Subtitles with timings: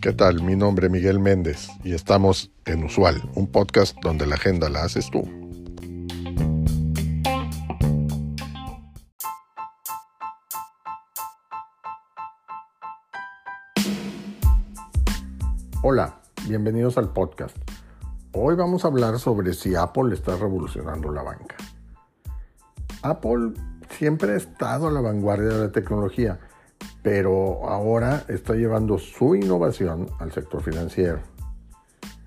[0.00, 0.42] ¿Qué tal?
[0.42, 4.84] Mi nombre es Miguel Méndez y estamos en Usual, un podcast donde la agenda la
[4.84, 5.22] haces tú.
[15.82, 17.56] Hola, bienvenidos al podcast.
[18.32, 21.56] Hoy vamos a hablar sobre si Apple está revolucionando la banca.
[23.02, 23.54] Apple
[23.96, 26.38] siempre ha estado a la vanguardia de la tecnología,
[27.02, 31.20] pero ahora está llevando su innovación al sector financiero.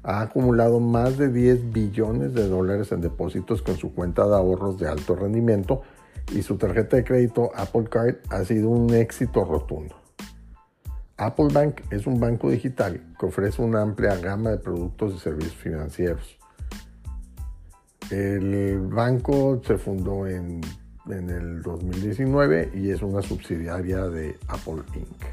[0.03, 4.79] Ha acumulado más de 10 billones de dólares en depósitos con su cuenta de ahorros
[4.79, 5.81] de alto rendimiento
[6.33, 9.95] y su tarjeta de crédito Apple Card ha sido un éxito rotundo.
[11.17, 15.55] Apple Bank es un banco digital que ofrece una amplia gama de productos y servicios
[15.55, 16.37] financieros.
[18.09, 20.61] El banco se fundó en,
[21.09, 25.23] en, el 2019 y es una subsidiaria de Apple Inc.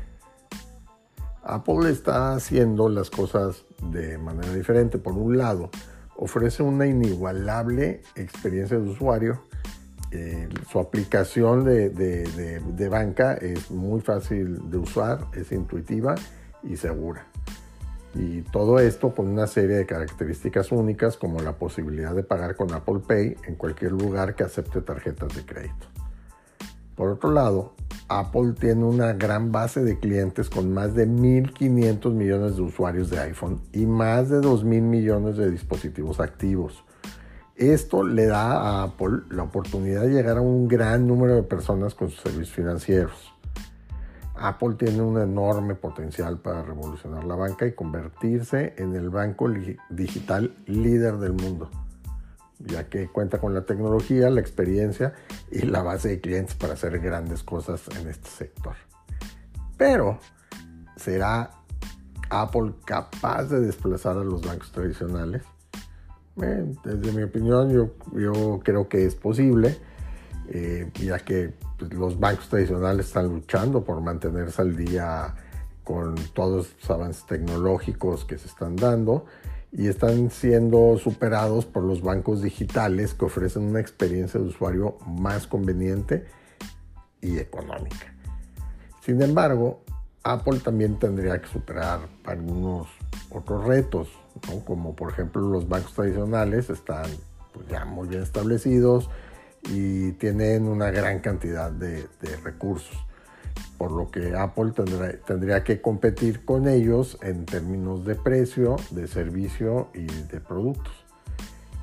[1.42, 4.98] Apple está haciendo las cosas de manera diferente.
[4.98, 5.70] Por un lado,
[6.16, 9.42] ofrece una inigualable experiencia de usuario
[10.12, 16.14] eh, su aplicación de, banca es muy fácil de usar, es intuitiva
[16.62, 17.27] y segura.
[18.19, 22.73] Y todo esto con una serie de características únicas como la posibilidad de pagar con
[22.73, 25.86] Apple Pay en cualquier lugar que acepte tarjetas de crédito.
[26.95, 27.75] Por otro lado,
[28.08, 33.19] Apple tiene una gran base de clientes con más de 1.500 millones de usuarios de
[33.20, 36.84] iPhone y más de 2.000 millones de dispositivos activos
[37.56, 41.95] esto le da a Apple la oportunidad de llegar a un gran número de personas
[41.95, 43.33] con sus servicios financieros.
[44.39, 49.48] Apple tiene un enorme potencial para revolucionar la banca y convertirse en el banco
[49.91, 51.70] digital líder del mundo,
[52.59, 55.14] ya que cuenta con la tecnología, la experiencia
[55.51, 58.75] y la base de clientes para hacer grandes cosas en este sector.
[59.77, 60.19] Pero,
[60.97, 61.51] ¿será
[62.31, 65.42] Apple capaz de desplazar a los bancos tradicionales?
[66.42, 69.79] Eh, desde mi opinión, yo, yo, creo que es posible,
[70.48, 75.34] eh, ya que pues, los bancos tradicionales están luchando por mantenerse al día
[75.84, 79.27] con todos los avances tecnológicos que se están dando
[79.73, 85.46] y están siendo superados por los bancos digitales que ofrecen una experiencia de usuario más
[85.46, 86.27] conveniente
[87.20, 88.14] y económica.
[89.02, 89.84] Sin embargo,
[90.23, 92.89] Apple también tendría que superar algunos
[93.30, 94.08] otros retos,
[94.64, 97.07] como por ejemplo los bancos tradicionales están
[97.52, 99.08] pues, ya muy bien establecidos
[99.68, 102.08] y tienen una gran cantidad de,
[102.42, 102.96] recursos,
[103.78, 104.72] por lo que Apple
[105.27, 110.94] tendría que competir con ellos en términos de precio, de servicio y de productos.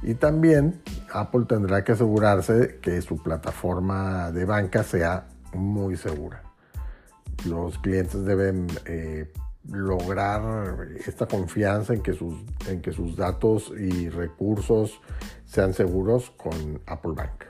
[0.01, 6.43] Y también Apple tendrá que asegurarse que su plataforma de banca sea muy segura.
[7.45, 9.31] Los clientes deben eh,
[9.71, 12.35] lograr esta confianza en que, sus,
[12.67, 14.99] en que sus datos y recursos
[15.45, 17.45] sean seguros con Apple Bank.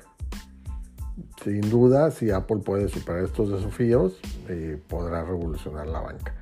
[1.43, 6.33] Sin duda, si Apple puede superar estos desafíos, eh, podrá revolucionar la banca.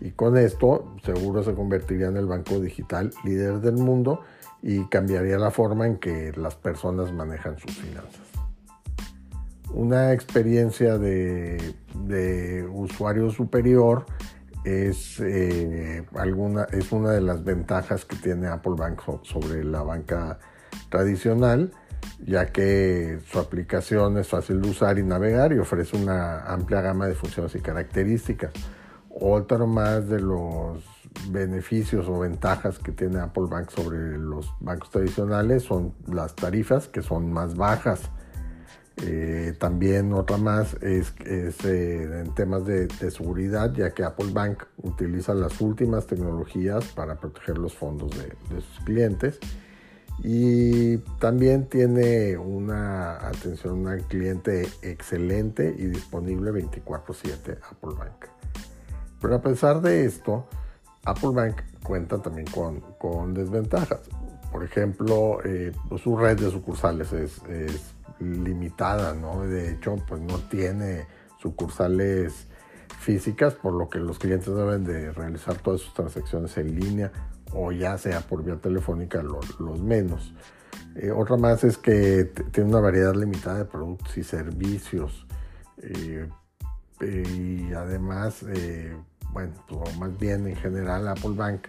[0.00, 4.20] Y con esto, seguro se convertiría en el banco digital líder del mundo
[4.62, 8.22] y cambiaría la forma en que las personas manejan sus finanzas.
[9.72, 11.74] Una experiencia de,
[12.72, 14.06] usuario superior
[14.64, 20.38] es, eh, alguna, es una de las ventajas que tiene Apple Bank sobre la banca
[20.88, 21.72] tradicional,
[22.24, 27.06] ya que su aplicación es fácil de usar y navegar y ofrece una amplia gama
[27.06, 28.52] de funciones y características.
[29.08, 30.82] Otro más de los
[31.28, 37.02] beneficios o ventajas que tiene Apple Bank sobre los bancos tradicionales son las tarifas que
[37.02, 38.10] son más bajas
[39.02, 45.34] eh, también otra más es, eh, en temas de, seguridad, ya que Apple Bank utiliza
[45.34, 49.38] las últimas tecnologías para proteger los fondos de, sus clientes.
[50.22, 58.26] Y también tiene una atención al cliente excelente y disponible 24/7 Apple Bank.
[59.20, 60.46] Pero a pesar de esto,
[61.04, 64.00] Apple Bank cuenta también con, con desventajas.
[64.52, 69.42] Por ejemplo, eh, pues su red de sucursales es, es limitada, ¿no?
[69.42, 71.06] De hecho, pues no tiene
[71.40, 72.46] sucursales
[73.00, 77.12] físicas, por lo que los clientes deben de realizar todas sus transacciones en línea
[77.54, 80.34] o ya sea por vía telefónica los menos.
[80.96, 85.26] Eh, otra más es que tiene una variedad limitada de productos y servicios.
[85.78, 86.28] Eh,
[87.00, 88.96] y además, eh,
[89.32, 91.66] bueno, pues, más bien en general Apple Bank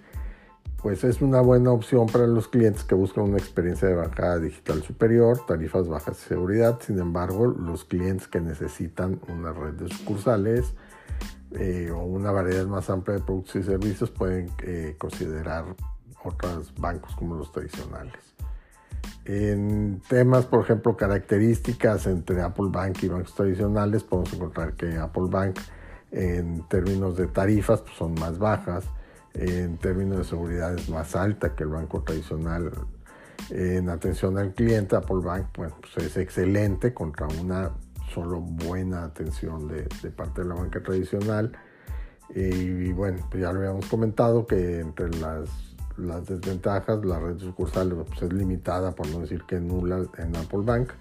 [0.85, 4.83] pues es una buena opción para los clientes que buscan una experiencia de bancada digital
[4.83, 6.79] superior, tarifas bajas de seguridad.
[6.79, 10.75] Sin embargo, los clientes que necesitan una red de sucursales
[11.59, 15.65] eh, o una variedad más amplia de productos y servicios pueden eh, considerar
[16.23, 18.13] otros bancos como los tradicionales.
[19.25, 25.29] En temas, por ejemplo, características entre Apple Bank y bancos tradicionales, podemos encontrar que Apple
[25.29, 25.59] Bank
[26.11, 28.85] en términos de tarifas pues, son más bajas,
[29.33, 32.71] en términos de seguridad es más alta que el banco tradicional.
[33.49, 37.71] En atención al cliente, Apple Bank pues, es excelente contra una
[38.13, 41.51] solo buena atención de, parte de la banca tradicional.
[42.33, 45.49] Y, bueno, pues ya lo habíamos comentado que entre las,
[46.27, 50.91] desventajas, la red sucursal pues es limitada, por no decir que nula en Apple Bank.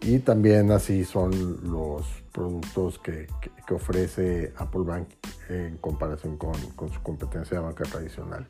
[0.00, 1.30] Y también así son
[1.70, 3.26] los productos que,
[3.70, 5.08] ofrece Apple Bank
[5.48, 8.46] en comparación con, su competencia de banca tradicional.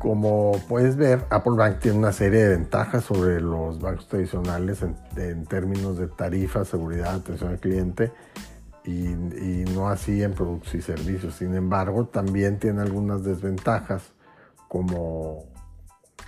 [0.00, 5.44] Como puedes ver, Apple Bank tiene una serie de ventajas sobre los bancos tradicionales en,
[5.44, 8.10] términos de tarifa, seguridad, atención al cliente
[8.82, 11.34] y, y, no así en productos y servicios.
[11.34, 14.14] Sin embargo, también tiene algunas desventajas
[14.68, 15.44] como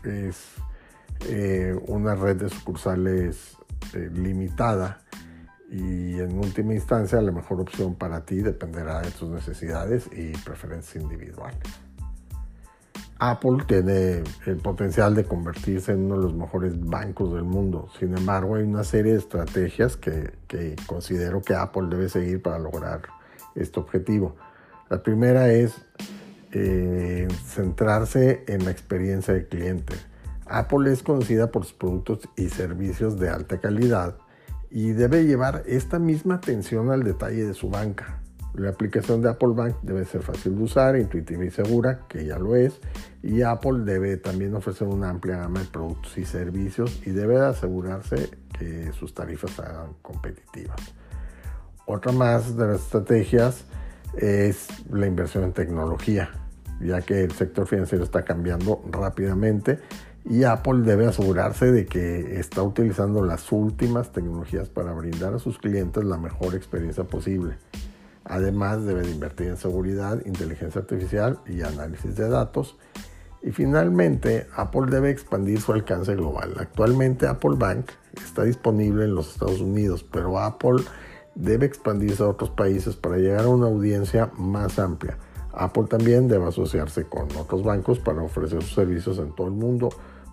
[0.05, 0.37] es
[1.29, 3.57] eh, una red de sucursales
[3.95, 5.01] eh, limitada
[5.71, 11.03] y en última instancia la mejor opción para ti dependerá de tus necesidades y preferencias
[11.03, 11.63] individuales.
[13.25, 17.89] Apple tiene el potencial de convertirse en uno de los mejores bancos del mundo.
[18.01, 20.33] Sin embargo, hay una serie de estrategias que,
[20.89, 23.03] considero que Apple debe seguir para lograr
[23.55, 24.35] este objetivo.
[24.91, 25.87] La primera es
[26.51, 29.95] eh, centrarse en la experiencia del cliente.
[30.47, 34.17] Apple es conocida por sus productos y servicios de alta calidad
[34.69, 38.22] y debe llevar esta misma atención al detalle de su banca.
[38.55, 42.39] La aplicación de Apple Bank debe ser fácil de usar, intuitiva y segura, que ya
[42.39, 42.81] lo es,
[43.23, 48.31] y Apple debe también ofrecer una amplia gama de productos y servicios y debe asegurarse
[48.59, 50.81] que sus tarifas sean competitivas.
[51.87, 53.65] Otra más de las estrategias
[54.19, 56.31] es la inversión en tecnología,
[56.81, 59.79] ya que el sector financiero está cambiando rápidamente
[60.25, 65.59] y Apple debe asegurarse de que está utilizando las últimas tecnologías para brindar a sus
[65.59, 67.57] clientes la mejor experiencia posible.
[68.25, 72.77] Además debe de invertir en seguridad, inteligencia artificial y análisis de datos.
[73.43, 76.55] Y finalmente, Apple debe expandir su alcance global.
[76.59, 80.85] Actualmente Apple Bank está disponible en los Estados Unidos, pero Apple
[81.35, 85.19] debe expandirse a otros países para llegar a una audiencia más amplia.
[85.53, 89.91] Apple también debe asociarse con otros bancos para ofrecer sus servicios en todo el mundo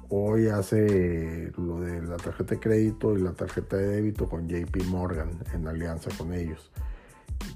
[0.09, 4.83] hoy hace lo de la tarjeta de crédito y la tarjeta de débito con JP
[4.87, 6.71] Morgan en alianza con ellos.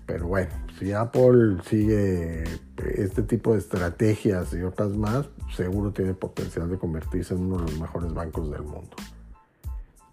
[0.06, 2.44] Pero bueno, si Apple sigue
[2.96, 7.72] este tipo de estrategias y otras más, seguro tiene potencial de convertirse en uno de
[7.72, 8.96] los mejores bancos del mundo.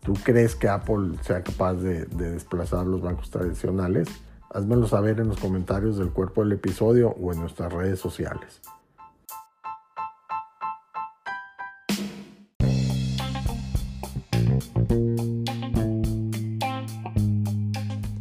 [0.03, 4.09] ¿Tú crees que Apple sea capaz de, de desplazar los bancos tradicionales?
[4.53, 8.61] Házmelo saber en los comentarios del cuerpo del episodio o en nuestras redes sociales.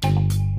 [0.00, 0.51] thank you